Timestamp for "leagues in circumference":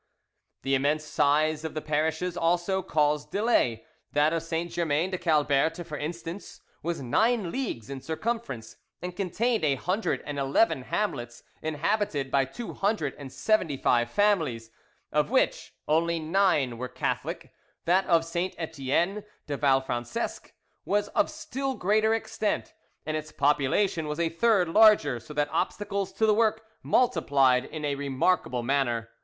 7.51-8.77